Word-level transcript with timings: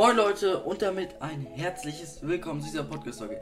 Moin 0.00 0.16
Leute 0.16 0.62
und 0.62 0.80
damit 0.80 1.20
ein 1.20 1.42
herzliches 1.42 2.26
Willkommen 2.26 2.62
zu 2.62 2.68
dieser 2.68 2.84
Podcast-Folge. 2.84 3.38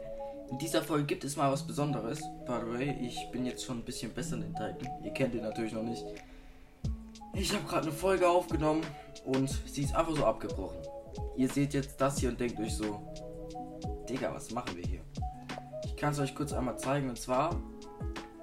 In 0.51 0.59
dieser 0.59 0.83
Folge 0.83 1.05
gibt 1.05 1.23
es 1.23 1.37
mal 1.37 1.53
was 1.53 1.65
Besonderes. 1.65 2.19
By 2.47 2.55
the 2.61 2.73
way, 2.73 2.99
ich 3.01 3.31
bin 3.31 3.47
jetzt 3.47 3.65
schon 3.65 3.79
ein 3.79 3.85
bisschen 3.85 4.13
besser 4.13 4.35
in 4.35 4.41
den 4.41 4.55
Titan. 4.55 5.05
Ihr 5.05 5.13
kennt 5.13 5.37
ihn 5.37 5.43
natürlich 5.43 5.73
noch 5.73 5.85
nicht. 5.85 6.05
Ich 7.33 7.55
habe 7.55 7.63
gerade 7.63 7.87
eine 7.87 7.93
Folge 7.93 8.29
aufgenommen 8.29 8.83
und 9.25 9.49
sie 9.67 9.85
ist 9.85 9.95
einfach 9.95 10.17
so 10.17 10.27
abgebrochen. 10.27 10.79
Ihr 11.37 11.49
seht 11.49 11.75
jetzt 11.75 12.01
das 12.01 12.19
hier 12.19 12.31
und 12.31 12.41
denkt 12.41 12.59
euch 12.59 12.75
so, 12.75 13.01
Digga, 14.09 14.35
was 14.35 14.51
machen 14.51 14.77
wir 14.77 14.85
hier? 14.85 15.03
Ich 15.85 15.95
kann 15.95 16.11
es 16.11 16.19
euch 16.19 16.35
kurz 16.35 16.53
einmal 16.53 16.77
zeigen 16.77 17.09
und 17.09 17.21
zwar, 17.21 17.55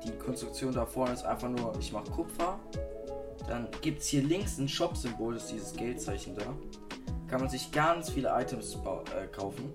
die 0.06 0.12
Konstruktion 0.12 0.72
da 0.72 0.86
vorne 0.86 1.12
ist 1.12 1.26
einfach 1.26 1.50
nur, 1.50 1.74
ich 1.82 1.92
mache 1.92 2.10
Kupfer. 2.12 2.62
Dann 3.50 3.68
gibt 3.82 4.00
es 4.00 4.08
hier 4.08 4.24
links 4.24 4.58
ein 4.58 4.70
Shop-Symbol, 4.70 5.34
das 5.34 5.44
ist 5.44 5.52
dieses 5.52 5.74
Geldzeichen 5.74 6.34
da 6.34 6.46
kann 7.28 7.40
man 7.40 7.50
sich 7.50 7.72
ganz 7.72 8.10
viele 8.10 8.30
Items 8.30 8.76
äh, 8.76 9.28
kaufen. 9.28 9.72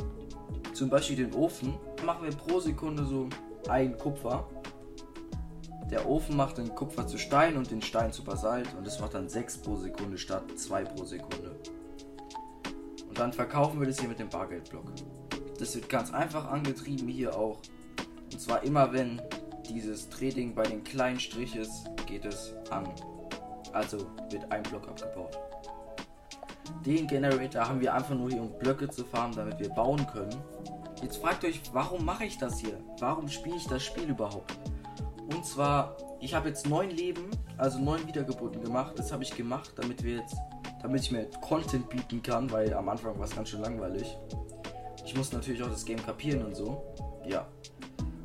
Zum 0.73 0.89
Beispiel 0.89 1.17
den 1.17 1.35
Ofen. 1.35 1.75
Machen 2.05 2.25
wir 2.25 2.33
pro 2.33 2.61
Sekunde 2.61 3.05
so 3.05 3.29
ein 3.69 3.97
Kupfer. 3.97 4.49
Der 5.91 6.09
Ofen 6.09 6.37
macht 6.37 6.59
den 6.59 6.75
Kupfer 6.75 7.07
zu 7.07 7.19
Stein 7.19 7.57
und 7.57 7.71
den 7.71 7.83
Stein 7.83 8.13
zu 8.13 8.23
Basalt 8.23 8.69
und 8.79 8.87
das 8.87 9.01
macht 9.01 9.15
dann 9.15 9.29
6 9.29 9.59
pro 9.59 9.77
Sekunde 9.77 10.19
statt 10.19 10.45
2 10.57 10.85
pro 10.85 11.05
Sekunde. 11.05 11.57
Und 13.09 13.19
dann 13.19 13.33
verkaufen 13.33 13.81
wir 13.81 13.89
das 13.89 13.99
hier 13.99 14.09
mit 14.09 14.21
dem 14.21 14.29
Bargeldblock. 14.29 14.93
Das 15.59 15.75
wird 15.75 15.89
ganz 15.89 16.15
einfach 16.15 16.49
angetrieben 16.49 17.09
hier 17.09 17.37
auch. 17.37 17.59
Und 18.33 18.41
zwar 18.41 18.63
immer 18.63 18.93
wenn 18.93 19.21
dieses 19.69 20.09
Trading 20.09 20.55
bei 20.55 20.63
den 20.63 20.85
kleinen 20.85 21.19
Strich 21.19 21.57
ist, 21.57 21.91
geht 22.07 22.25
es 22.25 22.55
an. 22.71 22.89
Also 23.73 23.99
wird 24.31 24.51
ein 24.51 24.63
Block 24.63 24.89
abgebaut. 24.89 25.37
Den 26.85 27.07
Generator 27.07 27.69
haben 27.69 27.81
wir 27.81 27.95
einfach 27.95 28.15
nur 28.15 28.31
hier, 28.31 28.43
um 28.43 28.59
Blöcke 28.59 28.89
zu 28.89 29.05
farmen, 29.05 29.37
damit 29.37 29.59
wir 29.59 29.69
bauen 29.71 30.07
können. 30.07 30.37
Jetzt 31.03 31.19
fragt 31.19 31.45
euch, 31.45 31.61
warum 31.73 32.05
mache 32.05 32.25
ich 32.25 32.39
das 32.39 32.59
hier? 32.59 32.79
Warum 32.99 33.29
spiele 33.29 33.57
ich 33.57 33.67
das 33.67 33.83
Spiel 33.83 34.09
überhaupt? 34.09 34.59
Und 35.35 35.47
zwar, 35.47 35.97
ich 36.21 36.35
habe 36.35 36.49
jetzt 36.49 36.69
neun 36.69 36.91
Leben, 36.91 37.31
also 37.57 37.79
neun 37.79 38.07
Wiedergeburten 38.07 38.63
gemacht. 38.63 38.99
Das 38.99 39.13
habe 39.13 39.23
ich 39.23 39.35
gemacht, 39.35 39.73
damit 39.77 40.03
wir 40.03 40.17
jetzt, 40.17 40.37
damit 40.83 41.03
ich 41.03 41.11
mir 41.11 41.27
Content 41.41 41.89
bieten 41.89 42.23
kann, 42.23 42.51
weil 42.51 42.75
am 42.75 42.89
Anfang 42.89 43.17
war 43.19 43.25
es 43.25 43.35
ganz 43.35 43.49
schön 43.49 43.61
langweilig. 43.61 44.17
Ich 45.07 45.17
muss 45.17 45.33
natürlich 45.33 45.63
auch 45.63 45.71
das 45.71 45.85
Game 45.85 46.03
kapieren 46.05 46.45
und 46.45 46.55
so. 46.55 46.83
Ja. 47.27 47.47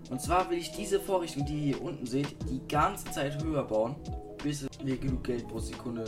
Und 0.09 0.21
zwar 0.21 0.49
will 0.49 0.57
ich 0.57 0.71
diese 0.71 0.99
Vorrichtung, 0.99 1.45
die 1.45 1.53
ihr 1.53 1.75
hier 1.75 1.81
unten 1.81 2.05
seht, 2.05 2.35
die 2.49 2.61
ganze 2.67 3.05
Zeit 3.05 3.41
höher 3.43 3.63
bauen, 3.63 3.95
bis 4.43 4.67
wir 4.83 4.97
genug 4.97 5.23
Geld 5.23 5.47
pro 5.47 5.59
Sekunde 5.59 6.03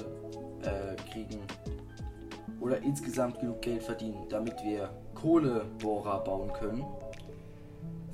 äh, 0.64 0.96
kriegen, 1.12 1.40
oder 2.60 2.82
insgesamt 2.82 3.40
genug 3.40 3.62
Geld 3.62 3.84
verdienen, 3.84 4.28
damit 4.30 4.56
wir 4.64 4.90
Kohlebohrer 5.16 6.24
bauen 6.24 6.52
können. 6.54 6.86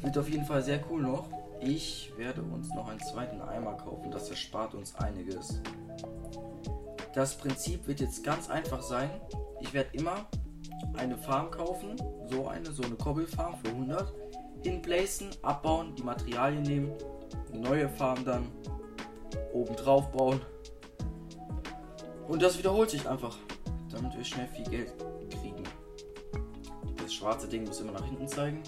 Wird 0.01 0.17
auf 0.17 0.29
jeden 0.29 0.45
Fall 0.45 0.61
sehr 0.61 0.81
cool 0.89 1.01
noch. 1.01 1.27
Ich 1.61 2.11
werde 2.17 2.41
uns 2.41 2.73
noch 2.73 2.89
einen 2.89 2.99
zweiten 2.99 3.41
Eimer 3.41 3.73
kaufen, 3.73 4.11
das 4.11 4.29
erspart 4.29 4.75
uns 4.75 4.95
einiges. 4.95 5.61
Das 7.13 7.37
Prinzip 7.37 7.87
wird 7.87 8.01
jetzt 8.01 8.23
ganz 8.23 8.49
einfach 8.49 8.81
sein. 8.81 9.09
Ich 9.61 9.73
werde 9.73 9.89
immer 9.93 10.27
eine 10.97 11.17
Farm 11.17 11.51
kaufen, 11.51 11.95
so 12.29 12.47
eine, 12.47 12.71
so 12.71 12.83
eine 12.83 12.95
Kobbelfarm 12.95 13.55
für 13.63 13.69
100, 13.69 14.13
hinplacen, 14.63 15.29
abbauen, 15.41 15.95
die 15.95 16.03
Materialien 16.03 16.63
nehmen, 16.63 16.91
eine 17.51 17.61
neue 17.61 17.89
Farm 17.89 18.25
dann 18.25 18.47
oben 19.53 19.75
drauf 19.75 20.11
bauen. 20.11 20.41
Und 22.27 22.41
das 22.41 22.57
wiederholt 22.57 22.89
sich 22.89 23.07
einfach 23.07 23.37
damit 23.93 24.15
wir 24.15 24.23
schnell 24.23 24.47
viel 24.47 24.65
Geld 24.65 24.93
kriegen. 25.29 25.63
Das 26.97 27.13
schwarze 27.13 27.47
Ding 27.47 27.65
muss 27.65 27.81
immer 27.81 27.91
nach 27.91 28.05
hinten 28.05 28.27
zeigen. 28.27 28.61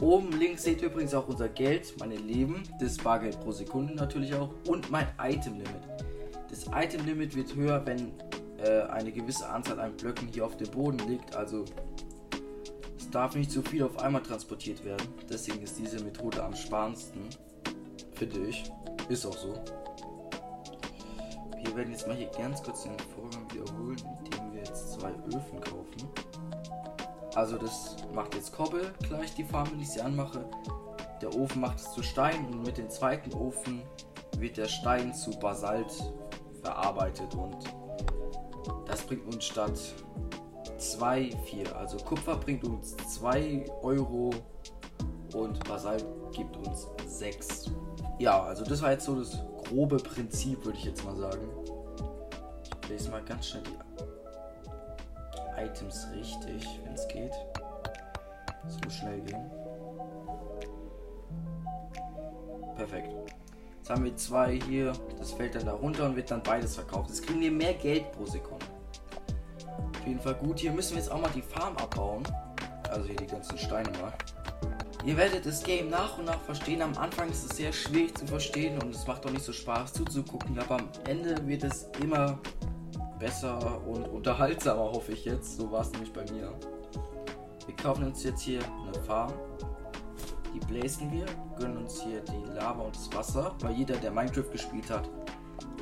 Oben 0.00 0.32
links 0.32 0.62
seht 0.62 0.80
ihr 0.80 0.88
übrigens 0.88 1.12
auch 1.12 1.28
unser 1.28 1.48
Geld, 1.48 1.94
meine 1.98 2.16
Leben, 2.16 2.62
das 2.80 2.96
Bargeld 2.96 3.38
pro 3.40 3.52
Sekunde 3.52 3.94
natürlich 3.94 4.34
auch 4.34 4.50
und 4.66 4.90
mein 4.90 5.06
Item 5.20 5.54
Limit. 5.54 5.82
Das 6.48 6.66
Item 6.74 7.04
Limit 7.04 7.36
wird 7.36 7.54
höher, 7.54 7.84
wenn 7.84 8.12
äh, 8.58 8.82
eine 8.90 9.12
gewisse 9.12 9.48
Anzahl 9.48 9.78
an 9.78 9.96
Blöcken 9.96 10.28
hier 10.32 10.46
auf 10.46 10.56
dem 10.56 10.70
Boden 10.70 10.98
liegt. 11.06 11.36
Also 11.36 11.64
es 12.98 13.10
darf 13.10 13.34
nicht 13.34 13.50
zu 13.50 13.62
viel 13.62 13.82
auf 13.82 13.98
einmal 13.98 14.22
transportiert 14.22 14.84
werden. 14.84 15.06
Deswegen 15.28 15.62
ist 15.62 15.78
diese 15.78 16.02
Methode 16.02 16.42
am 16.42 16.54
sparendsten, 16.54 17.22
finde 18.14 18.46
ich. 18.46 18.70
Ist 19.08 19.26
auch 19.26 19.36
so. 19.36 19.54
Wir 21.62 21.76
werden 21.76 21.92
jetzt 21.92 22.06
mal 22.06 22.16
hier 22.16 22.30
ganz 22.38 22.62
kurz 22.62 22.84
den 22.84 22.98
Vorgang 23.14 23.46
wiederholen, 23.52 23.96
zwei 25.00 25.12
Öfen 25.28 25.60
kaufen. 25.60 26.08
Also 27.34 27.56
das 27.56 27.96
macht 28.12 28.34
jetzt 28.34 28.52
Kobbel 28.52 28.92
gleich 29.02 29.34
die 29.34 29.44
Farbe, 29.44 29.72
wenn 29.72 29.80
ich 29.80 29.90
sie 29.90 30.00
anmache. 30.00 30.44
Der 31.22 31.34
Ofen 31.34 31.60
macht 31.60 31.78
es 31.78 31.92
zu 31.92 32.02
Stein 32.02 32.46
und 32.46 32.62
mit 32.62 32.76
dem 32.78 32.90
zweiten 32.90 33.32
Ofen 33.34 33.82
wird 34.38 34.56
der 34.56 34.68
Stein 34.68 35.14
zu 35.14 35.30
Basalt 35.38 35.92
verarbeitet 36.62 37.34
und 37.34 37.56
das 38.86 39.02
bringt 39.02 39.26
uns 39.32 39.44
statt 39.44 39.78
2, 40.78 41.30
4. 41.44 41.76
Also 41.76 41.98
Kupfer 41.98 42.36
bringt 42.36 42.64
uns 42.64 42.96
2 42.96 43.64
Euro 43.82 44.30
und 45.34 45.62
Basalt 45.68 46.04
gibt 46.32 46.56
uns 46.56 46.88
6. 47.06 47.70
Ja, 48.18 48.42
also 48.42 48.64
das 48.64 48.82
war 48.82 48.90
jetzt 48.92 49.04
so 49.04 49.18
das 49.18 49.38
grobe 49.68 49.96
Prinzip, 49.96 50.64
würde 50.64 50.78
ich 50.78 50.84
jetzt 50.84 51.04
mal 51.04 51.16
sagen. 51.16 51.48
Ich 52.82 52.88
lese 52.88 53.10
mal 53.10 53.22
ganz 53.22 53.48
schnell 53.48 53.62
die 53.62 54.09
Items 55.64 56.08
richtig, 56.14 56.80
wenn 56.84 56.94
es 56.94 57.08
geht. 57.08 57.32
Muss 58.84 58.94
schnell 58.94 59.20
gehen. 59.20 59.50
Perfekt. 62.76 63.08
Jetzt 63.78 63.90
haben 63.90 64.04
wir 64.04 64.16
zwei 64.16 64.60
hier. 64.68 64.92
Das 65.18 65.32
fällt 65.32 65.54
dann 65.54 65.66
da 65.66 65.72
runter 65.72 66.06
und 66.06 66.16
wird 66.16 66.30
dann 66.30 66.42
beides 66.42 66.74
verkauft. 66.74 67.10
Jetzt 67.10 67.26
kriegen 67.26 67.40
wir 67.40 67.50
mehr 67.50 67.74
Geld 67.74 68.10
pro 68.12 68.26
Sekunde. 68.26 68.66
Auf 69.98 70.06
jeden 70.06 70.20
Fall 70.20 70.34
gut. 70.34 70.60
Hier 70.60 70.72
müssen 70.72 70.92
wir 70.92 71.02
jetzt 71.02 71.10
auch 71.10 71.20
mal 71.20 71.30
die 71.34 71.42
Farm 71.42 71.76
abbauen. 71.76 72.22
Also 72.90 73.06
hier 73.06 73.16
die 73.16 73.26
ganzen 73.26 73.58
Steine 73.58 73.90
mal. 73.98 74.12
Ihr 75.04 75.16
werdet 75.16 75.46
das 75.46 75.62
Game 75.62 75.88
nach 75.88 76.18
und 76.18 76.26
nach 76.26 76.40
verstehen. 76.40 76.82
Am 76.82 76.96
Anfang 76.98 77.30
ist 77.30 77.50
es 77.50 77.56
sehr 77.56 77.72
schwierig 77.72 78.16
zu 78.18 78.26
verstehen 78.26 78.80
und 78.82 78.94
es 78.94 79.06
macht 79.06 79.24
auch 79.24 79.30
nicht 79.30 79.44
so 79.44 79.52
Spaß 79.52 79.94
zuzugucken, 79.94 80.58
aber 80.58 80.76
am 80.76 80.88
Ende 81.08 81.46
wird 81.46 81.64
es 81.64 81.88
immer 82.02 82.38
besser 83.20 83.80
und 83.86 84.08
unterhaltsamer, 84.08 84.90
hoffe 84.90 85.12
ich 85.12 85.24
jetzt. 85.24 85.56
So 85.56 85.70
war 85.70 85.82
es 85.82 85.92
nämlich 85.92 86.12
bei 86.12 86.24
mir. 86.32 86.52
Wir 87.66 87.76
kaufen 87.76 88.04
uns 88.04 88.24
jetzt 88.24 88.40
hier 88.40 88.60
eine 88.84 89.00
Farm. 89.04 89.32
Die 90.52 90.58
blazen 90.58 91.12
wir, 91.12 91.26
gönnen 91.56 91.76
uns 91.76 92.02
hier 92.02 92.20
die 92.22 92.52
Lava 92.52 92.82
und 92.82 92.96
das 92.96 93.14
Wasser, 93.14 93.54
weil 93.60 93.74
jeder, 93.74 93.96
der 93.96 94.10
Minecraft 94.10 94.50
gespielt 94.50 94.90
hat, 94.90 95.08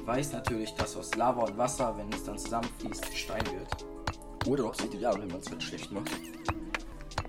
weiß 0.04 0.32
natürlich, 0.32 0.75
dass 0.75 0.94
aus 0.97 1.15
Lava 1.15 1.44
und 1.44 1.56
Wasser, 1.56 1.97
wenn 1.97 2.12
es 2.12 2.25
dann 2.25 2.37
zusammenfließt, 2.37 3.16
Stein 3.16 3.44
wird. 3.47 3.87
Oder 4.47 4.65
auch 4.65 4.75
sieht 4.75 4.93
ja, 4.94 5.12
wenn 5.19 5.28
man 5.28 5.38
es 5.38 5.65
schlecht 5.65 5.91
macht. 5.91 6.10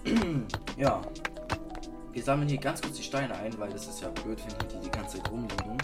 ja, 0.78 1.02
wir 2.12 2.24
sammeln 2.24 2.50
hier 2.50 2.60
ganz 2.60 2.82
kurz 2.82 2.96
die 2.96 3.04
Steine 3.04 3.34
ein, 3.36 3.58
weil 3.60 3.72
das 3.72 3.88
ist 3.88 4.02
ja 4.02 4.10
blöd, 4.10 4.42
wenn 4.46 4.68
die 4.68 4.86
die 4.86 4.92
ganze 4.92 5.18
Zeit 5.18 5.32
rumliegen. 5.32 5.78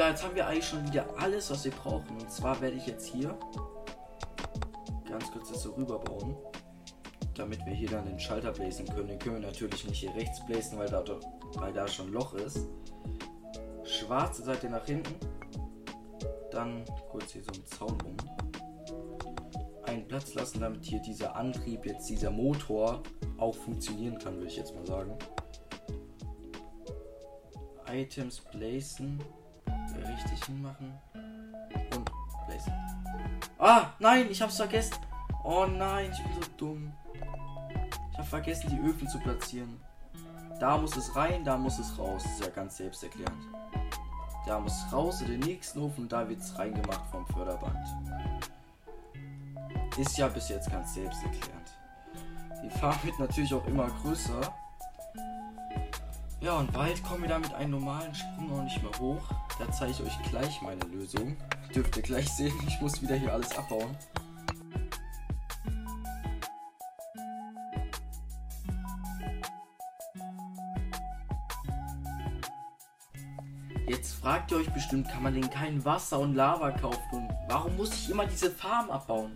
Ja, 0.00 0.08
jetzt 0.08 0.24
haben 0.24 0.34
wir 0.34 0.46
eigentlich 0.46 0.66
schon 0.66 0.82
wieder 0.86 1.04
alles, 1.18 1.50
was 1.50 1.62
wir 1.62 1.72
brauchen. 1.72 2.18
Und 2.18 2.32
zwar 2.32 2.58
werde 2.62 2.74
ich 2.74 2.86
jetzt 2.86 3.06
hier 3.06 3.38
ganz 5.06 5.30
kurz 5.30 5.50
das 5.50 5.62
so 5.62 5.72
rüberbauen, 5.72 6.34
damit 7.34 7.64
wir 7.66 7.74
hier 7.74 7.90
dann 7.90 8.06
den 8.06 8.18
Schalter 8.18 8.50
blazen 8.50 8.86
können. 8.86 9.08
Den 9.08 9.18
können 9.18 9.42
wir 9.42 9.48
natürlich 9.48 9.86
nicht 9.86 10.00
hier 10.00 10.14
rechts 10.14 10.44
blazen, 10.46 10.78
weil 10.78 10.88
da, 10.88 11.04
weil 11.56 11.74
da 11.74 11.86
schon 11.86 12.10
Loch 12.12 12.32
ist. 12.32 12.66
Schwarze 13.84 14.42
Seite 14.42 14.70
nach 14.70 14.86
hinten. 14.86 15.14
Dann 16.50 16.82
kurz 17.10 17.32
hier 17.32 17.42
so 17.44 17.52
einen 17.52 17.66
Zaun 17.66 17.98
um 18.02 18.16
einen 19.84 20.08
Platz 20.08 20.32
lassen, 20.32 20.60
damit 20.60 20.82
hier 20.82 21.00
dieser 21.00 21.36
Antrieb, 21.36 21.84
jetzt 21.84 22.08
dieser 22.08 22.30
Motor 22.30 23.02
auch 23.36 23.54
funktionieren 23.54 24.18
kann, 24.18 24.36
würde 24.36 24.48
ich 24.48 24.56
jetzt 24.56 24.74
mal 24.74 24.86
sagen. 24.86 25.12
Items 27.92 28.40
placen, 28.40 29.22
richtig 30.24 30.44
hinmachen 30.44 30.92
und 31.94 32.10
placen. 32.46 32.72
Ah, 33.58 33.86
nein, 33.98 34.26
ich 34.30 34.40
hab's 34.40 34.56
vergessen. 34.56 34.96
Oh 35.44 35.66
nein, 35.66 36.10
ich 36.12 36.22
bin 36.22 36.34
so 36.34 36.48
dumm. 36.56 36.92
Ich 38.12 38.18
habe 38.18 38.28
vergessen, 38.28 38.70
die 38.70 38.88
Öfen 38.88 39.08
zu 39.08 39.18
platzieren. 39.18 39.80
Da 40.58 40.76
muss 40.76 40.96
es 40.96 41.14
rein, 41.16 41.44
da 41.44 41.56
muss 41.56 41.78
es 41.78 41.98
raus. 41.98 42.22
Das 42.22 42.32
ist 42.32 42.44
ja 42.44 42.50
ganz 42.50 42.76
selbsterklärend. 42.76 43.48
Da 44.46 44.58
muss 44.58 44.72
es 44.74 44.92
raus 44.92 45.20
in 45.22 45.28
den 45.28 45.40
nächsten 45.40 45.80
Ofen 45.80 46.04
und 46.04 46.12
da 46.12 46.28
wird 46.28 46.40
es 46.40 46.58
reingemacht 46.58 47.06
vom 47.10 47.26
Förderband. 47.26 47.86
Ist 49.96 50.18
ja 50.18 50.28
bis 50.28 50.48
jetzt 50.48 50.70
ganz 50.70 50.94
selbsterklärend. 50.94 51.60
Die 52.62 52.70
Farm 52.78 52.96
wird 53.02 53.18
natürlich 53.18 53.52
auch 53.54 53.66
immer 53.66 53.86
größer. 54.02 54.40
Ja, 56.42 56.58
und 56.58 56.72
bald 56.72 57.04
kommen 57.04 57.22
wir 57.22 57.28
da 57.28 57.38
mit 57.38 57.52
einem 57.52 57.72
normalen 57.72 58.14
Sprung 58.14 58.50
auch 58.52 58.62
nicht 58.62 58.82
mehr 58.82 58.98
hoch. 58.98 59.22
Da 59.58 59.70
zeige 59.70 59.92
ich 59.92 60.02
euch 60.02 60.30
gleich 60.30 60.62
meine 60.62 60.82
Lösung. 60.86 61.36
Dürft 61.74 61.94
ihr 61.98 62.02
gleich 62.02 62.30
sehen, 62.30 62.54
ich 62.66 62.80
muss 62.80 63.02
wieder 63.02 63.14
hier 63.14 63.34
alles 63.34 63.56
abbauen. 63.58 63.94
Jetzt 73.86 74.14
fragt 74.14 74.50
ihr 74.50 74.56
euch 74.56 74.70
bestimmt, 74.70 75.10
kann 75.10 75.22
man 75.22 75.34
denn 75.34 75.50
kein 75.50 75.84
Wasser 75.84 76.20
und 76.20 76.34
Lava 76.34 76.70
kaufen? 76.70 77.28
Warum 77.48 77.76
muss 77.76 77.92
ich 77.92 78.08
immer 78.08 78.24
diese 78.24 78.50
Farm 78.50 78.90
abbauen? 78.90 79.32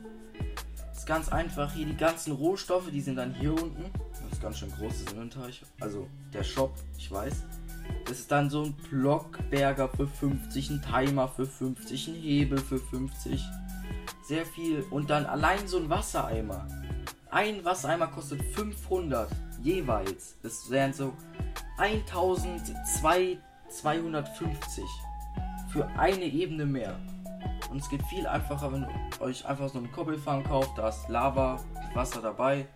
Ist 0.90 1.06
ganz 1.06 1.28
einfach. 1.28 1.70
Hier 1.74 1.84
die 1.84 1.96
ganzen 1.96 2.32
Rohstoffe, 2.32 2.90
die 2.90 3.02
sind 3.02 3.16
dann 3.16 3.34
hier 3.34 3.52
unten. 3.52 3.90
Ganz 4.44 4.58
schön 4.58 4.70
großes 4.72 5.10
Inventar. 5.12 5.48
Also 5.80 6.06
der 6.34 6.44
Shop, 6.44 6.74
ich 6.98 7.10
weiß. 7.10 7.44
Das 8.04 8.18
ist 8.18 8.30
dann 8.30 8.50
so 8.50 8.64
ein 8.64 8.74
Blockberger 8.90 9.88
für 9.88 10.06
50, 10.06 10.68
ein 10.68 10.82
Timer 10.82 11.28
für 11.28 11.46
50, 11.46 12.08
ein 12.08 12.14
Hebel 12.14 12.58
für 12.58 12.76
50. 12.78 13.42
Sehr 14.22 14.44
viel. 14.44 14.84
Und 14.90 15.08
dann 15.08 15.24
allein 15.24 15.66
so 15.66 15.78
ein 15.78 15.88
Wassereimer. 15.88 16.68
Ein 17.30 17.64
Wassereimer 17.64 18.08
kostet 18.08 18.42
500 18.54 19.30
jeweils. 19.62 20.36
Das 20.42 20.68
wären 20.68 20.92
so 20.92 21.14
1200 21.78 23.40
250 23.70 24.84
für 25.70 25.86
eine 25.98 26.26
Ebene 26.26 26.66
mehr. 26.66 27.00
Und 27.70 27.78
es 27.78 27.88
geht 27.88 28.02
viel 28.08 28.26
einfacher, 28.26 28.70
wenn 28.70 28.82
ihr 28.82 29.20
euch 29.22 29.46
einfach 29.46 29.70
so 29.70 29.78
eine 29.78 29.88
Koppelfarm 29.88 30.44
kauft, 30.44 30.76
da 30.76 30.90
ist 30.90 31.08
Lava, 31.08 31.64
Wasser 31.94 32.20
dabei. 32.20 32.66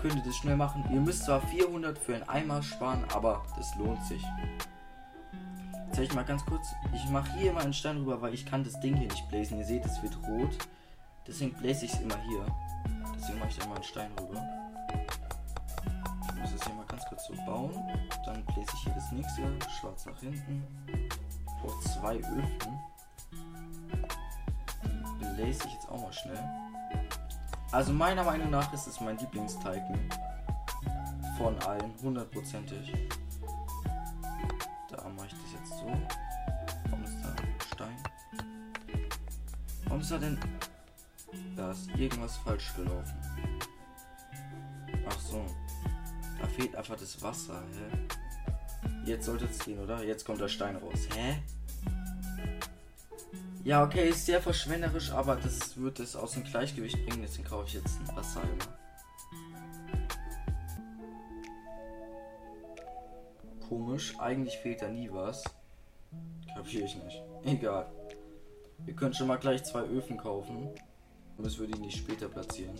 Könnt 0.00 0.16
ihr 0.16 0.22
das 0.22 0.36
schnell 0.36 0.56
machen. 0.56 0.84
Ihr 0.92 1.00
müsst 1.00 1.24
zwar 1.24 1.40
400 1.40 1.96
für 1.98 2.14
einen 2.14 2.28
Eimer 2.28 2.62
sparen, 2.62 3.04
aber 3.14 3.44
das 3.56 3.74
lohnt 3.76 4.04
sich. 4.04 4.22
Jetzt 5.88 5.98
ich 5.98 6.14
mal 6.14 6.24
ganz 6.24 6.44
kurz. 6.46 6.66
Ich 6.94 7.08
mache 7.10 7.30
hier 7.38 7.52
mal 7.52 7.62
einen 7.62 7.74
Stein 7.74 7.98
rüber, 7.98 8.20
weil 8.22 8.34
ich 8.34 8.46
kann 8.46 8.64
das 8.64 8.80
Ding 8.80 8.96
hier 8.96 9.08
nicht 9.08 9.28
blazen. 9.28 9.58
Ihr 9.58 9.64
seht, 9.64 9.84
es 9.84 10.02
wird 10.02 10.16
rot. 10.26 10.56
Deswegen 11.26 11.52
blaze 11.54 11.84
ich 11.84 11.92
es 11.92 12.00
immer 12.00 12.18
hier. 12.28 12.46
Deswegen 13.16 13.38
mache 13.38 13.50
ich 13.50 13.58
da 13.58 13.66
mal 13.66 13.74
einen 13.74 13.84
Stein 13.84 14.10
rüber 14.18 14.42
muss 16.42 16.52
das 16.52 16.64
hier 16.64 16.74
mal 16.74 16.86
ganz 16.86 17.04
kurz 17.06 17.26
so 17.26 17.34
bauen. 17.46 17.72
Dann 18.24 18.44
bläse 18.46 18.70
ich 18.74 18.80
hier 18.84 18.94
das 18.94 19.12
nächste. 19.12 19.42
Schwarz 19.80 20.06
nach 20.06 20.18
hinten. 20.18 20.64
Brauche 21.60 21.80
zwei 21.84 22.16
Öfen. 22.16 22.80
Bläse 25.36 25.66
ich 25.66 25.74
jetzt 25.74 25.88
auch 25.88 26.02
mal 26.02 26.12
schnell. 26.12 26.44
Also 27.72 27.92
meiner 27.94 28.22
Meinung 28.22 28.50
nach 28.50 28.70
ist 28.74 28.86
es 28.86 29.00
mein 29.00 29.16
Lieblingsteigen. 29.16 29.98
Von 31.38 31.58
allen, 31.60 31.94
hundertprozentig. 32.02 32.92
Da 34.90 35.08
mache 35.08 35.28
ich 35.28 35.32
das 35.32 35.52
jetzt 35.54 35.78
so. 35.80 35.86
Warum 36.84 37.04
ist 37.04 37.16
da 37.22 37.34
Stein? 37.74 37.96
Warum 39.86 40.00
ist 40.02 40.10
da 40.10 40.18
denn... 40.18 40.38
Da 41.56 41.72
ist 41.72 41.88
irgendwas 41.96 42.36
falsch 42.36 42.74
gelaufen. 42.76 43.14
Ach 45.08 45.18
so. 45.18 45.44
Da 46.40 46.46
fehlt 46.48 46.76
einfach 46.76 46.96
das 46.96 47.22
Wasser, 47.22 47.62
hä? 47.72 47.98
Jetzt 49.06 49.24
sollte 49.24 49.46
es 49.46 49.58
gehen, 49.60 49.78
oder? 49.78 50.04
Jetzt 50.04 50.26
kommt 50.26 50.40
der 50.40 50.48
Stein 50.48 50.76
raus. 50.76 51.08
Hä? 51.16 51.42
Ja, 53.64 53.84
okay, 53.84 54.08
ist 54.08 54.26
sehr 54.26 54.42
verschwenderisch, 54.42 55.12
aber 55.12 55.36
das 55.36 55.76
wird 55.76 56.00
es 56.00 56.16
aus 56.16 56.32
dem 56.32 56.42
Gleichgewicht 56.42 57.06
bringen. 57.06 57.22
Deswegen 57.22 57.46
kaufe 57.46 57.68
ich 57.68 57.74
jetzt 57.74 58.00
ein 58.00 58.16
Wassereimer. 58.16 58.50
Komisch, 63.68 64.18
eigentlich 64.18 64.58
fehlt 64.58 64.82
da 64.82 64.88
nie 64.88 65.08
was. 65.12 65.44
Kapiere 66.56 66.84
ich 66.84 66.96
nicht. 66.96 67.22
Egal. 67.44 67.86
Wir 68.84 68.94
können 68.94 69.14
schon 69.14 69.28
mal 69.28 69.38
gleich 69.38 69.62
zwei 69.62 69.82
Öfen 69.82 70.16
kaufen. 70.16 70.70
Müssen 71.38 71.60
wir 71.60 71.68
die 71.68 71.80
nicht 71.80 71.98
später 71.98 72.28
platzieren. 72.28 72.74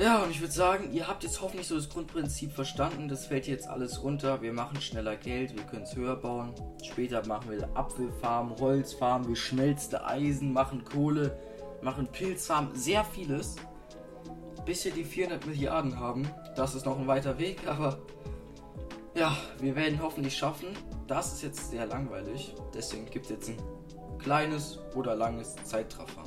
Ja, 0.00 0.22
und 0.22 0.30
ich 0.30 0.40
würde 0.40 0.54
sagen, 0.54 0.94
ihr 0.94 1.06
habt 1.06 1.24
jetzt 1.24 1.42
hoffentlich 1.42 1.66
so 1.66 1.74
das 1.74 1.90
Grundprinzip 1.90 2.52
verstanden. 2.52 3.06
Das 3.06 3.26
fällt 3.26 3.46
jetzt 3.46 3.68
alles 3.68 4.02
runter. 4.02 4.40
Wir 4.40 4.54
machen 4.54 4.80
schneller 4.80 5.14
Geld, 5.14 5.54
wir 5.54 5.62
können 5.64 5.82
es 5.82 5.94
höher 5.94 6.16
bauen. 6.16 6.54
Später 6.82 7.26
machen 7.26 7.50
wir 7.50 7.68
Apfelfarm, 7.74 8.56
Holzfarm, 8.58 9.28
wir 9.28 9.36
schmelzen 9.36 9.96
Eisen, 9.96 10.54
machen 10.54 10.86
Kohle, 10.86 11.38
machen 11.82 12.06
Pilzfarm, 12.06 12.70
sehr 12.72 13.04
vieles. 13.04 13.56
Bis 14.64 14.86
wir 14.86 14.92
die 14.92 15.04
400 15.04 15.46
Milliarden 15.46 16.00
haben. 16.00 16.26
Das 16.56 16.74
ist 16.74 16.86
noch 16.86 16.98
ein 16.98 17.06
weiter 17.06 17.38
Weg, 17.38 17.58
aber 17.66 17.98
ja, 19.14 19.36
wir 19.58 19.76
werden 19.76 20.00
hoffentlich 20.00 20.34
schaffen. 20.34 20.68
Das 21.08 21.34
ist 21.34 21.42
jetzt 21.42 21.70
sehr 21.70 21.84
langweilig. 21.84 22.54
Deswegen 22.72 23.04
gibt 23.04 23.26
es 23.26 23.32
jetzt 23.32 23.50
ein 23.50 23.58
kleines 24.18 24.78
oder 24.94 25.14
langes 25.14 25.56
Zeittraffer. 25.56 26.24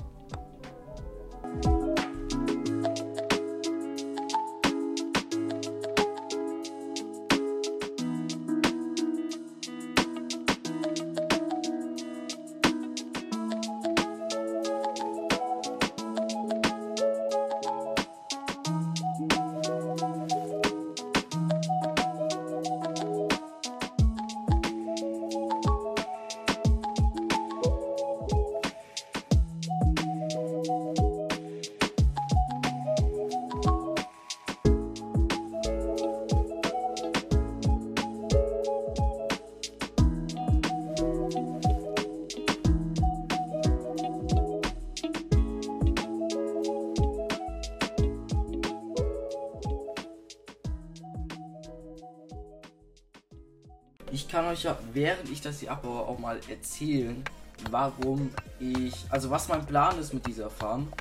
Ich 54.14 54.28
kann 54.28 54.46
euch 54.46 54.64
ja, 54.64 54.78
während 54.94 55.28
ich 55.30 55.42
das 55.42 55.60
hier 55.60 55.72
abbaue, 55.72 56.02
auch 56.02 56.20
mal 56.20 56.40
erzählen, 56.48 57.24
warum 57.72 58.30
ich, 58.60 58.94
also 59.10 59.32
was 59.32 59.48
mein 59.48 59.66
Plan 59.66 59.98
ist 59.98 60.14
mit 60.14 60.28
dieser 60.28 60.52
Farm. 60.52 60.94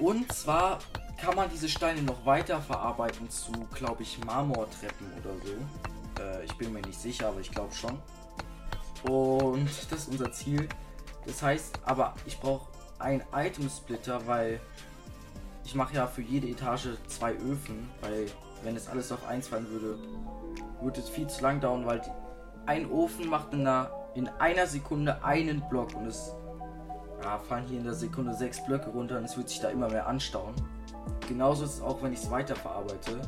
Und 0.00 0.32
zwar 0.32 0.78
kann 1.20 1.36
man 1.36 1.50
diese 1.50 1.68
Steine 1.68 2.02
noch 2.02 2.24
weiter 2.24 2.60
verarbeiten 2.62 3.28
zu, 3.28 3.52
glaube 3.74 4.02
ich, 4.02 4.18
Marmortreppen 4.24 5.06
oder 5.20 5.34
so. 5.44 6.22
Äh, 6.22 6.44
ich 6.46 6.54
bin 6.56 6.72
mir 6.72 6.80
nicht 6.80 6.98
sicher, 6.98 7.28
aber 7.28 7.40
ich 7.40 7.50
glaube 7.50 7.74
schon. 7.74 7.98
Und 9.04 9.68
das 9.90 10.00
ist 10.00 10.08
unser 10.08 10.32
Ziel. 10.32 10.66
Das 11.26 11.42
heißt, 11.42 11.80
aber 11.84 12.14
ich 12.24 12.40
brauche 12.40 12.66
einen 12.98 13.22
Item 13.34 13.68
Splitter, 13.68 14.26
weil 14.26 14.58
ich 15.64 15.74
mache 15.74 15.96
ja 15.96 16.06
für 16.06 16.22
jede 16.22 16.48
Etage 16.48 16.88
zwei 17.08 17.34
Öfen, 17.34 17.90
weil 18.00 18.30
wenn 18.62 18.74
es 18.74 18.88
alles 18.88 19.12
auf 19.12 19.26
eins 19.26 19.48
fallen 19.48 19.68
würde, 19.68 19.98
würde 20.82 21.00
es 21.00 21.08
viel 21.08 21.26
zu 21.26 21.42
lang 21.42 21.60
dauern, 21.60 21.86
weil 21.86 22.00
ein 22.66 22.90
Ofen 22.90 23.28
macht 23.28 23.52
in 23.52 23.60
einer, 23.60 23.90
in 24.14 24.28
einer 24.38 24.66
Sekunde 24.66 25.22
einen 25.24 25.62
Block 25.68 25.94
und 25.94 26.06
es 26.06 26.34
ja, 27.22 27.38
fallen 27.38 27.66
hier 27.66 27.78
in 27.78 27.84
der 27.84 27.94
Sekunde 27.94 28.34
sechs 28.34 28.64
Blöcke 28.64 28.90
runter 28.90 29.18
und 29.18 29.24
es 29.24 29.36
wird 29.36 29.48
sich 29.48 29.60
da 29.60 29.68
immer 29.68 29.88
mehr 29.88 30.06
anstauen. 30.06 30.54
Genauso 31.28 31.64
ist 31.64 31.74
es 31.74 31.80
auch, 31.80 32.02
wenn 32.02 32.12
ich 32.12 32.20
es 32.20 32.30
weiterverarbeite. 32.30 33.20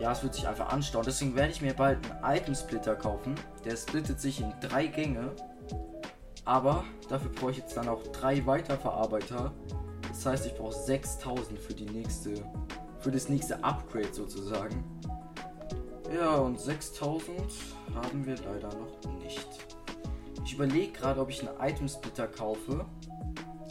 Ja, 0.00 0.12
es 0.12 0.22
wird 0.22 0.34
sich 0.34 0.48
einfach 0.48 0.72
anstauen. 0.72 1.04
Deswegen 1.04 1.34
werde 1.34 1.50
ich 1.50 1.60
mir 1.60 1.74
bald 1.74 1.98
einen 2.22 2.36
Item 2.36 2.54
Splitter 2.54 2.96
kaufen. 2.96 3.34
Der 3.64 3.76
splittet 3.76 4.20
sich 4.20 4.40
in 4.40 4.52
drei 4.60 4.86
Gänge. 4.86 5.32
Aber 6.46 6.84
dafür 7.08 7.30
brauche 7.30 7.50
ich 7.50 7.58
jetzt 7.58 7.76
dann 7.76 7.88
auch 7.88 8.02
drei 8.08 8.44
Weiterverarbeiter. 8.46 9.52
Das 10.08 10.24
heißt, 10.24 10.46
ich 10.46 10.54
brauche 10.54 10.72
6000 10.72 11.58
für 11.58 11.74
die 11.74 11.86
nächste, 11.86 12.34
für 12.98 13.10
das 13.10 13.28
nächste 13.28 13.62
Upgrade 13.62 14.12
sozusagen. 14.12 14.84
Ja, 16.12 16.36
und 16.36 16.58
6000 16.58 17.40
haben 17.94 18.26
wir 18.26 18.34
leider 18.36 18.68
noch 18.74 19.22
nicht. 19.22 19.46
Ich 20.44 20.54
überlege 20.54 20.90
gerade, 20.90 21.20
ob 21.20 21.30
ich 21.30 21.46
einen 21.46 21.60
Item 21.60 21.88
Splitter 21.88 22.26
kaufe. 22.26 22.84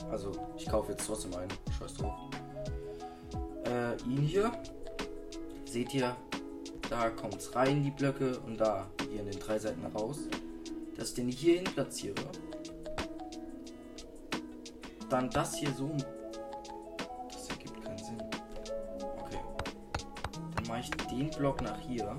Also, 0.09 0.31
ich 0.57 0.65
kaufe 0.65 0.93
jetzt 0.93 1.05
trotzdem 1.05 1.33
einen. 1.35 1.51
Scheiß 1.77 1.95
drauf. 1.95 2.13
Äh, 3.65 4.01
ihn 4.09 4.21
hier. 4.21 4.51
Seht 5.65 5.93
ihr, 5.93 6.15
da 6.89 7.09
kommt 7.09 7.35
es 7.35 7.53
rein, 7.53 7.83
die 7.83 7.91
Blöcke, 7.91 8.39
und 8.39 8.57
da 8.57 8.87
hier 9.11 9.19
in 9.19 9.29
den 9.29 9.39
drei 9.39 9.59
Seiten 9.59 9.85
raus. 9.87 10.19
Dass 10.95 11.09
ich 11.09 11.15
den 11.15 11.27
hier 11.27 11.55
hin 11.55 11.65
platziere. 11.65 12.15
Dann 15.09 15.29
das 15.29 15.55
hier 15.55 15.71
so 15.73 15.91
den 21.19 21.29
Block 21.31 21.61
nach 21.61 21.77
hier. 21.79 22.15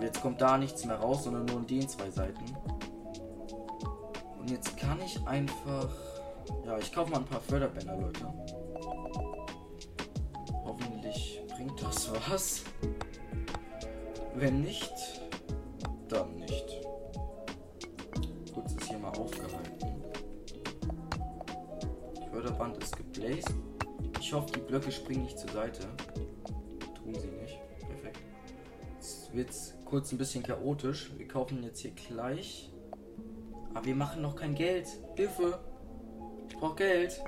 Jetzt 0.00 0.22
kommt 0.22 0.40
da 0.40 0.56
nichts 0.56 0.84
mehr 0.84 0.96
raus, 0.96 1.24
sondern 1.24 1.44
nur 1.46 1.58
in 1.58 1.66
den 1.66 1.88
zwei 1.88 2.10
Seiten. 2.10 2.44
Und 4.38 4.50
jetzt 4.50 4.76
kann 4.76 5.00
ich 5.04 5.18
einfach. 5.26 5.88
Ja, 6.64 6.78
ich 6.78 6.92
kaufe 6.92 7.10
mal 7.10 7.18
ein 7.18 7.24
paar 7.26 7.40
Förderbänder, 7.40 7.96
Leute. 7.96 8.32
Hoffentlich 10.64 11.42
bringt 11.54 11.82
das 11.82 12.10
was. 12.30 12.62
Wenn 14.34 14.62
nicht, 14.62 14.92
dann 16.08 16.36
nicht. 16.36 16.80
Kurz 18.54 18.72
ist 18.72 18.84
hier 18.84 18.98
mal 18.98 19.08
aufgehalten. 19.08 20.02
Förderband 22.30 22.82
ist 22.82 22.96
gebläst. 22.96 23.52
Ich 24.20 24.32
hoffe, 24.32 24.52
die 24.52 24.60
Blöcke 24.60 24.92
springen 24.92 25.24
nicht 25.24 25.38
zur 25.38 25.50
Seite. 25.50 25.88
Kurz 29.88 30.12
ein 30.12 30.18
bisschen 30.18 30.42
chaotisch. 30.42 31.10
Wir 31.16 31.26
kaufen 31.26 31.62
jetzt 31.62 31.80
hier 31.80 31.92
gleich. 31.92 32.70
Aber 33.72 33.86
wir 33.86 33.94
machen 33.94 34.22
noch 34.22 34.36
kein 34.36 34.54
Geld. 34.54 34.86
Hilfe! 35.16 35.58
Ich 36.48 36.56
brauche 36.56 36.76
Geld. 36.76 37.22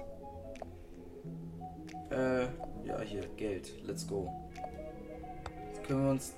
Äh, 2.11 2.43
ja, 2.85 3.01
hier, 3.03 3.27
Geld. 3.37 3.73
Let's 3.87 4.07
go. 4.07 4.31
Jetzt 5.69 5.85
können 5.85 6.05
wir 6.05 6.11
uns. 6.11 6.35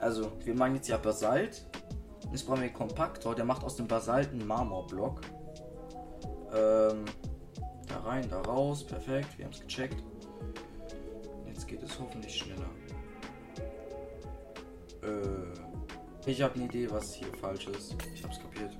Also, 0.00 0.32
wir 0.44 0.54
machen 0.54 0.76
jetzt 0.76 0.88
ja 0.88 0.96
Basalt. 0.96 1.66
Jetzt 2.30 2.46
brauchen 2.46 2.60
wir 2.60 2.66
einen 2.66 2.74
Kompaktor. 2.74 3.34
Der 3.34 3.44
macht 3.44 3.64
aus 3.64 3.76
dem 3.76 3.86
Basalt 3.86 4.30
einen 4.30 4.46
Marmorblock. 4.46 5.20
Ähm, 6.54 7.04
da 7.86 7.98
rein, 8.04 8.28
da 8.30 8.40
raus. 8.40 8.84
Perfekt. 8.86 9.36
Wir 9.36 9.44
haben 9.44 9.52
es 9.52 9.60
gecheckt. 9.60 10.02
Jetzt 11.46 11.66
geht 11.66 11.82
es 11.82 11.98
hoffentlich 11.98 12.34
schneller. 12.34 12.68
Ich 16.26 16.42
habe 16.42 16.54
eine 16.54 16.64
Idee, 16.64 16.90
was 16.90 17.14
hier 17.14 17.28
falsch 17.40 17.68
ist. 17.68 17.96
Ich 18.14 18.22
hab's 18.22 18.38
kapiert. 18.38 18.76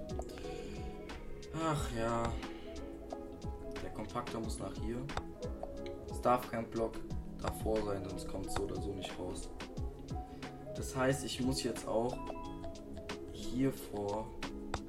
Ach 1.55 1.91
ja. 1.97 2.33
Der 3.83 3.91
Kompaktor 3.91 4.41
muss 4.41 4.59
nach 4.59 4.75
hier. 4.85 4.97
Es 6.11 6.21
darf 6.21 6.51
kein 6.51 6.69
Block 6.69 6.95
davor 7.41 7.83
sein, 7.85 8.05
sonst 8.09 8.29
kommt 8.29 8.51
so 8.51 8.63
oder 8.63 8.81
so 8.81 8.93
nicht 8.93 9.11
raus. 9.19 9.49
Das 10.77 10.95
heißt, 10.95 11.25
ich 11.25 11.41
muss 11.41 11.63
jetzt 11.63 11.87
auch 11.89 12.17
hier 13.33 13.73
vor 13.73 14.29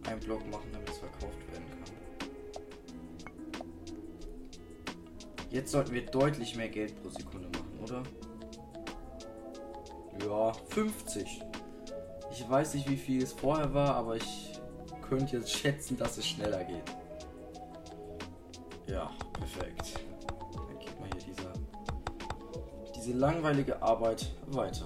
einen 0.07 0.19
Block 0.19 0.45
machen, 0.51 0.69
damit 0.71 0.89
es 0.89 0.97
verkauft 0.97 1.37
werden 1.51 1.65
kann. 1.69 1.79
Jetzt 5.51 5.71
sollten 5.71 5.93
wir 5.93 6.05
deutlich 6.05 6.55
mehr 6.55 6.69
Geld 6.69 7.01
pro 7.01 7.09
Sekunde 7.09 7.49
machen, 7.49 7.79
oder? 7.83 8.03
Ja, 10.27 10.53
50. 10.69 11.41
Ich 12.39 12.49
weiß 12.49 12.75
nicht, 12.75 12.89
wie 12.89 12.95
viel 12.95 13.21
es 13.21 13.33
vorher 13.33 13.73
war, 13.73 13.95
aber 13.95 14.15
ich 14.15 14.53
könnte 15.01 15.35
jetzt 15.35 15.51
schätzen, 15.51 15.97
dass 15.97 16.17
es 16.17 16.25
schneller 16.25 16.63
geht. 16.63 16.85
Ja, 18.87 19.11
perfekt. 19.33 19.99
Dann 20.53 20.79
geht 20.79 20.97
mal 21.01 21.09
hier 21.11 21.33
dieser, 21.33 21.51
diese 22.95 23.11
langweilige 23.11 23.81
Arbeit 23.81 24.31
weiter. 24.47 24.85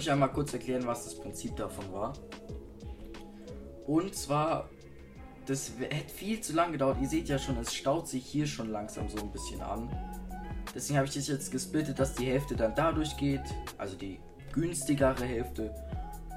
Ich 0.00 0.10
einmal 0.10 0.32
kurz 0.32 0.54
erklären, 0.54 0.86
was 0.86 1.04
das 1.04 1.14
Prinzip 1.14 1.54
davon 1.56 1.92
war. 1.92 2.14
Und 3.86 4.14
zwar, 4.14 4.70
das 5.44 5.72
hätte 5.78 6.08
viel 6.08 6.40
zu 6.40 6.54
lange 6.54 6.72
gedauert. 6.72 6.96
Ihr 7.02 7.08
seht 7.08 7.28
ja 7.28 7.38
schon, 7.38 7.58
es 7.58 7.74
staut 7.74 8.08
sich 8.08 8.24
hier 8.24 8.46
schon 8.46 8.70
langsam 8.70 9.10
so 9.10 9.18
ein 9.18 9.30
bisschen 9.30 9.60
an. 9.60 9.90
Deswegen 10.74 10.96
habe 10.96 11.06
ich 11.06 11.12
das 11.12 11.28
jetzt 11.28 11.52
gesplittet, 11.52 11.98
dass 11.98 12.14
die 12.14 12.24
Hälfte 12.24 12.56
dann 12.56 12.74
dadurch 12.74 13.14
geht, 13.18 13.42
also 13.76 13.94
die 13.94 14.18
günstigere 14.52 15.22
Hälfte 15.22 15.74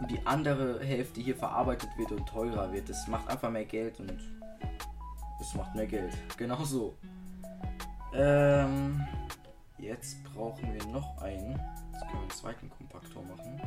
und 0.01 0.11
die 0.11 0.19
andere 0.25 0.83
Hälfte 0.83 1.21
hier 1.21 1.37
verarbeitet 1.37 1.89
wird 1.95 2.11
und 2.11 2.27
teurer 2.27 2.69
wird. 2.73 2.89
Das 2.89 3.07
macht 3.07 3.29
einfach 3.29 3.49
mehr 3.49 3.63
Geld 3.63 3.97
und 4.01 4.11
es 5.39 5.55
macht 5.55 5.73
mehr 5.73 5.87
Geld. 5.87 6.11
Genau 6.35 6.65
so. 6.65 6.97
Ähm, 8.13 9.07
jetzt 9.77 10.23
brauchen 10.23 10.73
wir 10.73 10.85
noch 10.87 11.17
einen. 11.21 11.59
Jetzt 11.91 12.01
können 12.01 12.13
wir 12.13 12.21
einen 12.21 12.29
zweiten 12.31 12.69
Kompaktor 12.69 13.23
machen. 13.23 13.61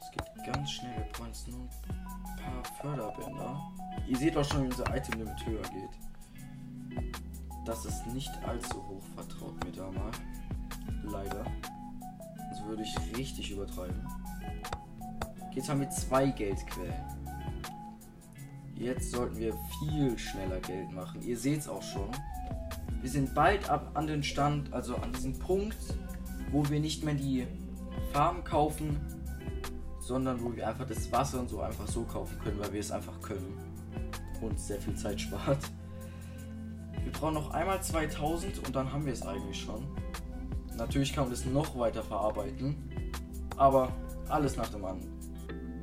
Es 0.00 0.10
geht 0.10 0.54
ganz 0.54 0.70
schnell. 0.70 0.96
Wir 0.96 1.12
brauchen 1.12 1.28
jetzt 1.28 1.48
nur 1.48 1.60
ein 1.60 2.36
paar 2.36 2.64
Förderbänder. 2.80 3.72
Ihr 4.06 4.16
seht 4.16 4.36
auch 4.36 4.44
schon, 4.44 4.64
wie 4.64 4.66
unser 4.66 4.96
Item 4.96 5.20
Limit 5.20 5.46
höher 5.46 5.62
geht. 5.62 7.16
Das 7.64 7.84
ist 7.84 8.06
nicht 8.06 8.30
allzu 8.46 8.76
hoch, 8.76 9.02
vertraut 9.16 9.64
mir 9.64 9.72
da 9.72 9.90
mal. 9.90 10.12
Leider. 11.02 11.44
Sonst 12.50 12.64
würde 12.64 12.82
ich 12.82 13.16
richtig 13.16 13.50
übertreiben. 13.50 14.06
Jetzt 15.52 15.68
haben 15.68 15.80
wir 15.80 15.90
zwei 15.90 16.28
Geldquellen. 16.28 16.94
Jetzt 18.76 19.10
sollten 19.10 19.38
wir 19.38 19.54
viel 19.80 20.18
schneller 20.18 20.60
Geld 20.60 20.92
machen. 20.92 21.22
Ihr 21.22 21.38
seht 21.38 21.60
es 21.60 21.68
auch 21.68 21.82
schon. 21.82 22.10
Wir 23.02 23.10
sind 23.10 23.34
bald 23.34 23.68
ab 23.70 23.90
an 23.94 24.06
den 24.06 24.22
Stand, 24.22 24.72
also 24.72 24.96
an 24.96 25.12
diesem 25.12 25.38
Punkt, 25.38 25.76
wo 26.50 26.68
wir 26.68 26.80
nicht 26.80 27.04
mehr 27.04 27.14
die 27.14 27.46
Farm 28.12 28.42
kaufen, 28.44 29.00
sondern 30.00 30.42
wo 30.42 30.54
wir 30.54 30.66
einfach 30.68 30.86
das 30.86 31.10
Wasser 31.12 31.40
und 31.40 31.48
so 31.48 31.60
einfach 31.60 31.86
so 31.86 32.04
kaufen 32.04 32.38
können, 32.42 32.58
weil 32.60 32.72
wir 32.72 32.80
es 32.80 32.90
einfach 32.90 33.20
können 33.20 33.56
und 34.40 34.58
sehr 34.58 34.80
viel 34.80 34.94
Zeit 34.94 35.20
spart. 35.20 35.58
Wir 37.02 37.12
brauchen 37.12 37.34
noch 37.34 37.50
einmal 37.50 37.82
2000 37.82 38.66
und 38.66 38.74
dann 38.74 38.92
haben 38.92 39.04
wir 39.04 39.12
es 39.12 39.22
eigentlich 39.22 39.60
schon. 39.60 39.86
Natürlich 40.76 41.12
kann 41.12 41.24
man 41.24 41.32
das 41.32 41.44
noch 41.44 41.78
weiter 41.78 42.02
verarbeiten, 42.02 42.76
aber 43.56 43.92
alles 44.28 44.56
nach 44.56 44.68
dem 44.68 44.84
anderen. 44.84 45.16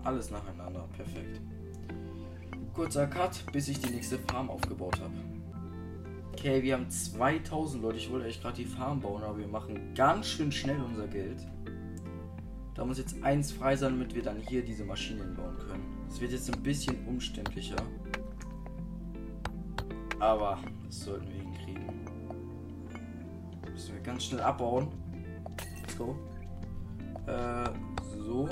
Alles 0.04 0.30
nacheinander, 0.30 0.88
perfekt. 0.98 1.42
Kurzer 2.74 3.08
Cut, 3.08 3.46
bis 3.52 3.70
ich 3.70 3.80
die 3.80 3.92
nächste 3.92 4.20
Farm 4.20 4.50
aufgebaut 4.50 5.00
habe. 5.00 5.33
Okay, 6.34 6.64
wir 6.64 6.74
haben 6.74 6.90
2000 6.90 7.82
Leute. 7.82 7.98
Ich 8.00 8.12
wollte 8.12 8.26
eigentlich 8.26 8.42
gerade 8.42 8.56
die 8.58 8.66
Farm 8.66 9.00
bauen, 9.00 9.24
aber 9.24 9.38
wir 9.38 9.48
machen 9.48 9.94
ganz 9.94 10.28
schön 10.28 10.52
schnell 10.52 10.82
unser 10.82 11.08
Geld. 11.08 11.48
Da 12.74 12.84
muss 12.84 12.98
jetzt 12.98 13.24
eins 13.24 13.52
frei 13.52 13.76
sein, 13.76 13.92
damit 13.92 14.16
wir 14.16 14.24
dann 14.24 14.42
hier 14.42 14.64
diese 14.64 14.84
Maschinen 14.84 15.36
bauen 15.36 15.58
können. 15.60 15.84
Es 16.10 16.20
wird 16.20 16.32
jetzt 16.32 16.54
ein 16.54 16.62
bisschen 16.64 17.06
umständlicher. 17.08 17.78
Aber 20.20 20.58
das 20.86 21.02
sollten 21.02 21.28
wir 21.28 21.36
hinkriegen. 21.36 21.86
Müssen 23.72 23.94
wir 23.94 24.02
ganz 24.02 24.26
schnell 24.26 24.42
abbauen. 24.42 24.88
Let's 25.82 25.98
go. 25.98 26.18
Äh, 27.28 27.70
so. 28.18 28.50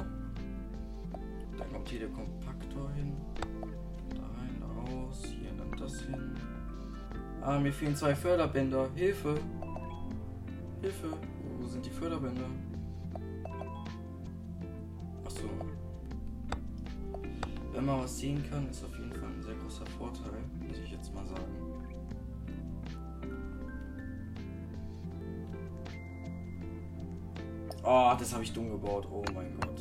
Dann 1.57 1.73
kommt 1.73 1.89
hier 1.89 2.01
der 2.01 2.09
Kompaktor 2.09 2.91
hin. 2.91 3.17
Da 4.15 4.21
rein, 4.21 4.61
da 4.61 4.67
raus. 4.67 5.23
Hier 5.25 5.51
dann 5.57 5.71
das 5.79 5.99
hin. 6.01 6.35
Ah, 7.43 7.59
mir 7.59 7.73
fehlen 7.73 7.95
zwei 7.95 8.13
Förderbänder. 8.13 8.87
Hilfe! 8.93 9.35
Hilfe! 10.79 11.07
Wo 11.59 11.65
sind 11.65 11.83
die 11.83 11.89
Förderbänder? 11.89 12.45
Achso. 15.25 15.49
Wenn 17.73 17.85
man 17.85 18.03
was 18.03 18.19
sehen 18.19 18.43
kann, 18.47 18.69
ist 18.69 18.83
auf 18.85 18.95
jeden 18.95 19.11
Fall 19.13 19.29
ein 19.29 19.41
sehr 19.41 19.55
großer 19.55 19.85
Vorteil, 19.97 20.39
muss 20.67 20.77
ich 20.77 20.91
jetzt 20.91 21.11
mal 21.15 21.25
sagen. 21.25 21.41
Oh, 27.83 28.13
das 28.19 28.31
habe 28.33 28.43
ich 28.43 28.53
dumm 28.53 28.69
gebaut. 28.69 29.07
Oh 29.11 29.23
mein 29.33 29.59
Gott. 29.59 29.79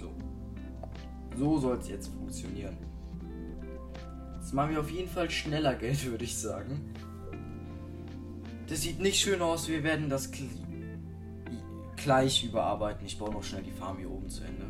So. 0.00 0.12
So 1.36 1.58
soll 1.58 1.78
es 1.78 1.88
jetzt 1.88 2.14
funktionieren. 2.14 2.89
Jetzt 4.50 4.56
machen 4.56 4.72
wir 4.72 4.80
auf 4.80 4.90
jeden 4.90 5.08
Fall 5.08 5.30
schneller 5.30 5.76
Geld, 5.76 6.04
würde 6.10 6.24
ich 6.24 6.36
sagen. 6.36 6.92
Das 8.66 8.80
sieht 8.80 8.98
nicht 8.98 9.20
schön 9.20 9.42
aus. 9.42 9.68
Wir 9.68 9.84
werden 9.84 10.10
das 10.10 10.32
gleich 11.94 12.42
überarbeiten. 12.42 13.06
Ich 13.06 13.16
baue 13.16 13.30
noch 13.30 13.44
schnell 13.44 13.62
die 13.62 13.70
Farm 13.70 13.98
hier 13.98 14.10
oben 14.10 14.28
zu 14.28 14.42
Ende. 14.42 14.66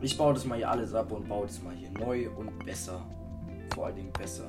Ich 0.00 0.16
baue 0.16 0.32
das 0.32 0.46
mal 0.46 0.56
hier 0.56 0.70
alles 0.70 0.94
ab 0.94 1.12
und 1.12 1.28
baue 1.28 1.46
das 1.46 1.62
mal 1.62 1.74
hier 1.74 1.90
neu 1.90 2.30
und 2.30 2.64
besser. 2.64 3.06
Vor 3.78 3.86
allen 3.86 3.94
Dingen 3.94 4.12
besser. 4.12 4.44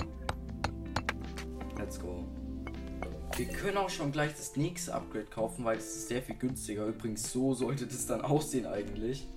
Let's 1.78 2.00
go. 2.00 2.24
Wir 3.38 3.46
können 3.46 3.78
auch 3.78 3.92
schon 3.92 4.12
gleich 4.12 4.32
das 4.32 4.56
nächste 4.56 4.96
Upgrade 4.96 5.26
kaufen, 5.26 5.64
weil 5.64 5.78
es 5.78 5.86
ist 5.98 6.08
sehr 6.08 6.24
viel 6.24 6.36
günstiger. 6.36 6.88
Übrigens, 6.88 7.32
so 7.32 7.54
sollte 7.54 7.86
das 7.86 8.08
dann 8.08 8.22
aussehen 8.22 8.66
eigentlich. 8.66 9.28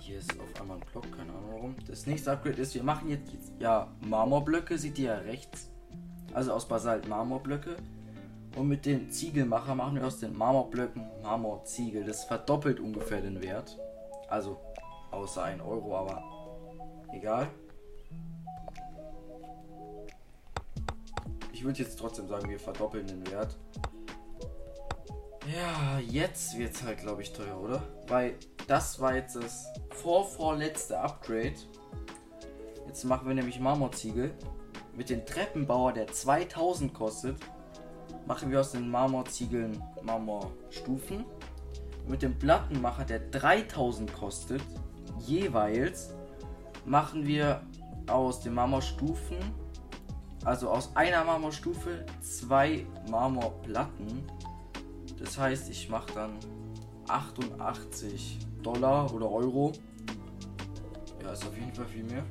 Hier 0.00 0.18
ist 0.18 0.32
auf 0.40 0.60
einmal 0.60 0.78
ein 0.78 0.84
Block, 0.90 1.04
keine 1.16 1.30
Ahnung 1.30 1.50
warum. 1.52 1.76
Das 1.86 2.06
nächste 2.06 2.32
Upgrade 2.32 2.60
ist, 2.60 2.74
wir 2.74 2.82
machen 2.82 3.08
jetzt, 3.10 3.32
jetzt 3.32 3.52
ja 3.60 3.92
Marmorblöcke, 4.00 4.76
seht 4.76 4.98
ihr 4.98 5.10
ja 5.12 5.18
rechts. 5.18 5.70
Also 6.32 6.52
aus 6.52 6.66
Basalt 6.66 7.06
Marmorblöcke. 7.08 7.76
Und 8.56 8.66
mit 8.66 8.86
den 8.86 9.12
Ziegelmacher 9.12 9.76
machen 9.76 9.94
wir 9.94 10.04
aus 10.04 10.18
den 10.18 10.36
Marmorblöcken 10.36 11.06
Marmorziegel. 11.22 12.02
Das 12.02 12.24
verdoppelt 12.24 12.80
ungefähr 12.80 13.20
den 13.20 13.40
Wert. 13.40 13.78
Also 14.28 14.58
außer 15.12 15.44
1 15.44 15.62
Euro, 15.62 15.96
aber 15.96 16.24
egal. 17.12 17.46
Ich 21.58 21.64
würde 21.64 21.82
jetzt 21.82 21.98
trotzdem 21.98 22.28
sagen, 22.28 22.48
wir 22.48 22.60
verdoppeln 22.60 23.04
den 23.04 23.28
Wert. 23.32 23.56
Ja, 25.52 25.98
jetzt 25.98 26.56
wird 26.56 26.72
es 26.72 26.84
halt, 26.84 26.98
glaube 27.00 27.22
ich, 27.22 27.32
teuer, 27.32 27.60
oder? 27.60 27.82
Weil 28.06 28.36
das 28.68 29.00
war 29.00 29.16
jetzt 29.16 29.34
das 29.34 29.66
vorvorletzte 29.90 31.00
Upgrade. 31.00 31.56
Jetzt 32.86 33.02
machen 33.02 33.26
wir 33.26 33.34
nämlich 33.34 33.58
Marmorziegel. 33.58 34.30
Mit 34.96 35.10
dem 35.10 35.26
Treppenbauer, 35.26 35.92
der 35.94 36.06
2000 36.06 36.94
kostet, 36.94 37.36
machen 38.24 38.52
wir 38.52 38.60
aus 38.60 38.70
den 38.70 38.88
Marmorziegeln 38.88 39.82
Marmorstufen. 40.04 41.24
Mit 42.06 42.22
dem 42.22 42.38
Plattenmacher, 42.38 43.04
der 43.04 43.18
3000 43.18 44.14
kostet, 44.14 44.62
jeweils, 45.26 46.14
machen 46.84 47.26
wir 47.26 47.62
aus 48.06 48.42
den 48.42 48.54
Marmorstufen 48.54 49.38
also 50.44 50.70
aus 50.70 50.94
einer 50.94 51.24
Marmorstufe 51.24 52.06
zwei 52.20 52.86
Marmorplatten. 53.10 54.30
Das 55.18 55.38
heißt, 55.38 55.68
ich 55.70 55.88
mache 55.88 56.12
dann 56.14 56.38
88 57.08 58.38
Dollar 58.62 59.12
oder 59.12 59.30
Euro. 59.30 59.72
Ja, 61.22 61.32
ist 61.32 61.46
auf 61.46 61.56
jeden 61.56 61.74
Fall 61.74 61.86
viel 61.86 62.04
mehr. 62.04 62.24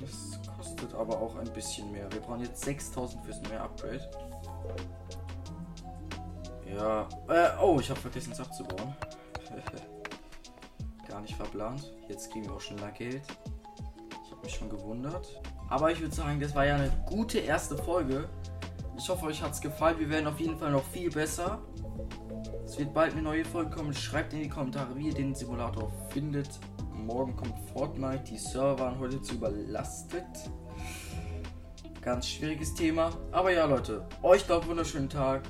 Das 0.00 0.38
kostet 0.56 0.94
aber 0.94 1.20
auch 1.20 1.36
ein 1.36 1.52
bisschen 1.52 1.90
mehr. 1.92 2.10
Wir 2.12 2.20
brauchen 2.20 2.40
jetzt 2.40 2.64
6000 2.64 3.24
fürs 3.24 3.40
neue 3.42 3.60
Upgrade. 3.60 4.10
Ja. 6.66 7.08
Äh, 7.28 7.50
oh, 7.62 7.78
ich 7.80 7.88
habe 7.90 8.00
vergessen 8.00 8.32
es 8.32 8.40
abzubauen. 8.40 8.94
Gar 11.08 11.20
nicht 11.22 11.34
verplant. 11.34 11.92
Jetzt 12.08 12.30
kriegen 12.30 12.46
wir 12.46 12.54
auch 12.54 12.60
schneller 12.60 12.90
Geld. 12.92 13.22
Ich 14.24 14.30
habe 14.30 14.42
mich 14.42 14.54
schon 14.54 14.68
gewundert. 14.68 15.40
Aber 15.68 15.90
ich 15.92 16.00
würde 16.00 16.14
sagen, 16.14 16.40
das 16.40 16.54
war 16.54 16.66
ja 16.66 16.76
eine 16.76 16.90
gute 17.06 17.38
erste 17.38 17.76
Folge. 17.76 18.28
Ich 18.96 19.08
hoffe, 19.08 19.26
euch 19.26 19.42
hat 19.42 19.52
es 19.52 19.60
gefallen. 19.60 19.98
Wir 19.98 20.10
werden 20.10 20.26
auf 20.26 20.40
jeden 20.40 20.58
Fall 20.58 20.72
noch 20.72 20.84
viel 20.84 21.10
besser. 21.10 21.60
Es 22.64 22.78
wird 22.78 22.92
bald 22.92 23.12
eine 23.12 23.22
neue 23.22 23.44
Folge 23.44 23.70
kommen. 23.70 23.92
Schreibt 23.92 24.32
in 24.32 24.42
die 24.42 24.48
Kommentare, 24.48 24.96
wie 24.96 25.08
ihr 25.08 25.14
den 25.14 25.34
Simulator 25.34 25.92
findet. 26.10 26.48
Morgen 26.92 27.36
kommt 27.36 27.54
Fortnite. 27.72 28.24
Die 28.24 28.38
Server 28.38 28.78
waren 28.78 28.98
heute 28.98 29.22
zu 29.22 29.34
überlastet. 29.34 30.24
Ganz 32.02 32.28
schwieriges 32.28 32.74
Thema. 32.74 33.10
Aber 33.32 33.52
ja, 33.52 33.66
Leute, 33.66 34.06
euch 34.22 34.48
noch 34.48 34.60
einen 34.60 34.70
wunderschönen 34.70 35.08
Tag. 35.08 35.42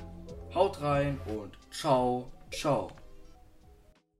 Haut 0.53 0.81
rein 0.81 1.19
und 1.27 1.57
ciao, 1.71 2.31
ciao. 2.51 2.98